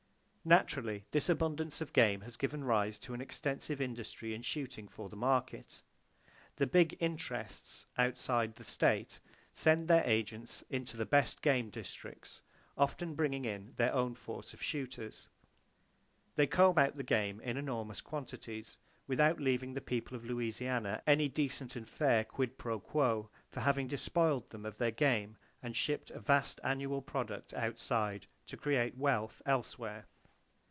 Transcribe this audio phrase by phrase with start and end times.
[0.43, 5.07] Naturally, this abundance of game has given rise to an extensive industry in shooting for
[5.07, 5.83] the market.
[6.55, 9.19] The "big interests" outside the state
[9.53, 12.41] send their agents into the best game districts,
[12.75, 15.29] often bringing in their own force of shooters.
[16.33, 21.03] They comb out the game in enormous quantities, without leaving to the people of Louisiana
[21.05, 25.75] any decent and fair quid pro quo for having despoiled them of their game and
[25.77, 30.07] shipped a vast annual product outside, to create wealth elsewhere.